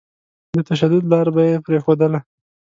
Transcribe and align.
د 0.55 0.57
تشدد 0.69 1.03
لاره 1.11 1.31
به 1.35 1.41
يې 1.49 1.55
پرېښودله. 1.65 2.19